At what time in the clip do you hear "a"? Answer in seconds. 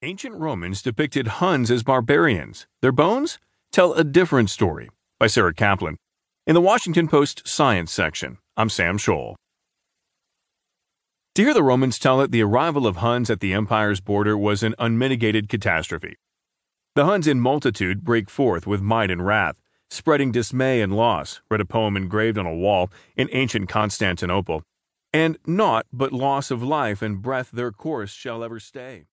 3.94-4.04, 21.60-21.64, 22.46-22.54